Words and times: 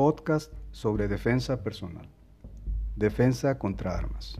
podcast 0.00 0.50
sobre 0.72 1.08
defensa 1.08 1.62
personal. 1.62 2.08
Defensa 2.96 3.58
contra 3.58 3.98
armas. 3.98 4.38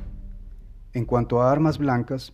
En 0.95 1.05
cuanto 1.05 1.43
a 1.43 1.53
armas 1.53 1.77
blancas, 1.77 2.33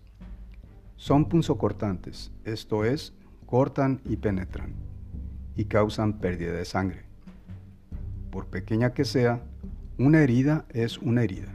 son 0.94 1.28
punzocortantes, 1.28 2.30
esto 2.44 2.84
es, 2.84 3.14
cortan 3.44 4.00
y 4.04 4.18
penetran, 4.18 4.76
y 5.56 5.64
causan 5.64 6.20
pérdida 6.20 6.52
de 6.52 6.64
sangre. 6.64 7.02
Por 8.30 8.46
pequeña 8.46 8.94
que 8.94 9.04
sea, 9.04 9.42
una 9.98 10.20
herida 10.20 10.64
es 10.68 10.98
una 10.98 11.24
herida. 11.24 11.52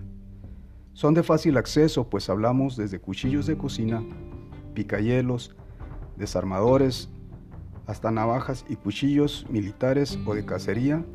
Son 0.91 1.13
de 1.13 1.23
fácil 1.23 1.55
acceso, 1.55 2.09
pues 2.09 2.29
hablamos 2.29 2.75
desde 2.75 2.99
cuchillos 2.99 3.45
de 3.45 3.57
cocina, 3.57 4.03
picayelos, 4.73 5.55
desarmadores, 6.17 7.07
hasta 7.87 8.11
navajas 8.11 8.65
y 8.67 8.75
cuchillos 8.75 9.45
militares 9.49 10.19
o 10.25 10.35
de 10.35 10.43
cacería 10.43 11.05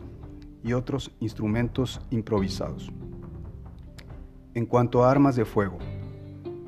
y 0.66 0.72
otros 0.72 1.12
instrumentos 1.20 2.00
improvisados. 2.10 2.92
En 4.52 4.66
cuanto 4.66 5.04
a 5.04 5.10
armas 5.10 5.36
de 5.36 5.44
fuego, 5.44 5.78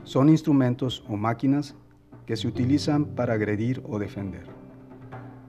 son 0.05 0.29
instrumentos 0.29 1.05
o 1.09 1.17
máquinas 1.17 1.75
que 2.25 2.37
se 2.37 2.47
utilizan 2.47 3.07
para 3.07 3.35
agredir 3.35 3.83
o 3.89 3.99
defender. 3.99 4.47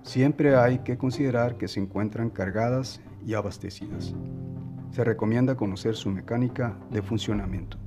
Siempre 0.02 0.56
hay 0.56 0.80
que 0.80 0.98
considerar 0.98 1.58
que 1.58 1.68
se 1.68 1.80
encuentran 1.80 2.32
cargadas 2.32 3.00
y 3.24 3.36
abastecidas. 3.36 4.16
Se 4.92 5.04
recomienda 5.04 5.56
conocer 5.56 5.96
su 5.96 6.10
mecánica 6.10 6.76
de 6.90 7.04
funcionamiento. 7.04 7.78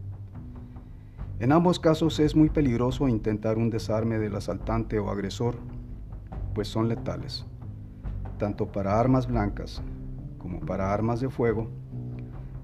En 1.40 1.50
ambos 1.50 1.80
casos 1.80 2.20
es 2.20 2.36
muy 2.36 2.50
peligroso 2.50 3.08
intentar 3.08 3.58
un 3.58 3.68
desarme 3.68 4.20
del 4.20 4.36
asaltante 4.36 5.00
o 5.00 5.10
agresor, 5.10 5.56
pues 6.54 6.68
son 6.68 6.88
letales, 6.88 7.46
tanto 8.38 8.70
para 8.70 9.00
armas 9.00 9.26
blancas 9.26 9.82
como 10.42 10.60
para 10.60 10.92
armas 10.92 11.20
de 11.20 11.30
fuego. 11.30 11.70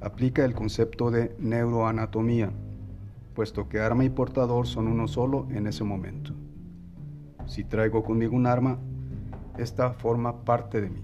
Aplica 0.00 0.44
el 0.44 0.54
concepto 0.54 1.10
de 1.10 1.34
neuroanatomía, 1.38 2.50
puesto 3.34 3.68
que 3.68 3.78
arma 3.78 4.04
y 4.04 4.10
portador 4.10 4.66
son 4.66 4.88
uno 4.88 5.08
solo 5.08 5.46
en 5.50 5.66
ese 5.66 5.84
momento. 5.84 6.32
Si 7.46 7.64
traigo 7.64 8.02
conmigo 8.02 8.36
un 8.36 8.46
arma, 8.46 8.78
esta 9.56 9.92
forma 9.92 10.44
parte 10.44 10.80
de 10.80 10.90
mí. 10.90 11.02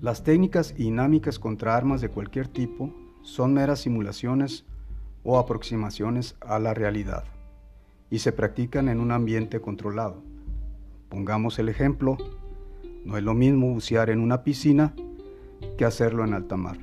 Las 0.00 0.24
técnicas 0.24 0.74
dinámicas 0.74 1.38
contra 1.38 1.76
armas 1.76 2.00
de 2.00 2.08
cualquier 2.08 2.48
tipo 2.48 2.92
son 3.22 3.54
meras 3.54 3.80
simulaciones 3.80 4.64
o 5.22 5.38
aproximaciones 5.38 6.36
a 6.40 6.58
la 6.58 6.74
realidad 6.74 7.24
y 8.10 8.18
se 8.18 8.32
practican 8.32 8.88
en 8.88 9.00
un 9.00 9.12
ambiente 9.12 9.60
controlado. 9.60 10.22
Pongamos 11.08 11.58
el 11.58 11.68
ejemplo, 11.68 12.16
no 13.04 13.16
es 13.16 13.22
lo 13.22 13.34
mismo 13.34 13.72
bucear 13.72 14.10
en 14.10 14.20
una 14.20 14.42
piscina 14.42 14.94
que 15.82 15.86
hacerlo 15.86 16.24
en 16.24 16.32
alta 16.32 16.56
mar. 16.56 16.78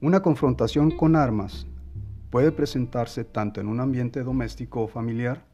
Una 0.00 0.22
confrontación 0.22 0.90
con 0.90 1.14
armas 1.14 1.68
puede 2.30 2.50
presentarse 2.50 3.22
tanto 3.22 3.60
en 3.60 3.68
un 3.68 3.78
ambiente 3.78 4.24
doméstico 4.24 4.82
o 4.82 4.88
familiar 4.88 5.44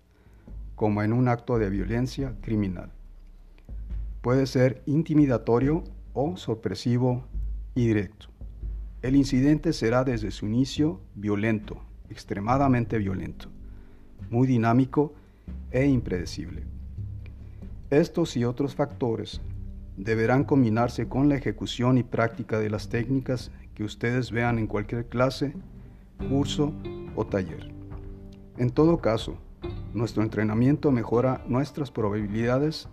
como 0.77 1.03
en 1.03 1.13
un 1.13 1.29
acto 1.29 1.59
de 1.59 1.69
violencia 1.69 2.35
criminal. 2.41 2.91
Puede 4.23 4.47
ser 4.47 4.83
intimidatorio 4.87 5.85
o 6.15 6.39
sorpresivo 6.39 7.27
y 7.75 7.89
directo. 7.89 8.29
El 9.03 9.15
incidente 9.15 9.75
será 9.75 10.03
desde 10.03 10.31
su 10.31 10.47
inicio 10.47 11.03
violento, 11.17 11.83
extremadamente 12.09 12.97
violento, 12.97 13.49
muy 14.31 14.47
dinámico 14.47 15.13
e 15.71 15.85
impredecible. 15.85 16.63
Estos 17.91 18.39
y 18.39 18.47
otros 18.47 18.75
factores 18.75 19.43
deberán 19.97 20.45
combinarse 20.45 21.09
con 21.09 21.29
la 21.29 21.37
ejecución 21.37 21.99
y 21.99 22.03
práctica 22.03 22.59
de 22.59 22.71
las 22.71 22.89
técnicas 22.89 23.51
que 23.75 23.85
ustedes 23.85 24.31
vean 24.31 24.59
en 24.59 24.67
cualquier 24.67 25.07
clase, 25.07 25.55
curso 26.29 26.73
o 27.15 27.27
taller. 27.27 27.73
En 28.59 28.71
todo 28.71 28.99
caso, 28.99 29.37
nuestro 29.93 30.23
entrenamiento 30.23 30.93
mejora 30.93 31.43
nuestras 31.49 31.91
probabilidades, 31.91 32.89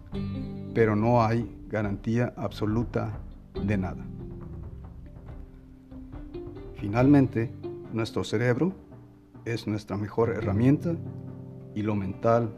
pero 0.74 0.96
no 0.96 1.24
hay 1.24 1.54
garantía 1.70 2.34
absoluta 2.38 3.20
de 3.66 3.78
nada. 3.78 4.06
Finalmente, 6.76 7.52
nuestro 7.94 8.24
cerebro 8.24 8.74
es 9.46 9.68
nuestra 9.68 9.98
mejor 9.98 10.30
herramienta 10.30 10.96
y 11.76 11.82
lo 11.82 11.96
mental 11.96 12.54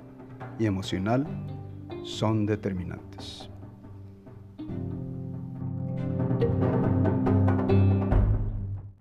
y 0.60 0.66
emocional 0.66 1.26
son 2.04 2.46
determinantes. 2.46 3.50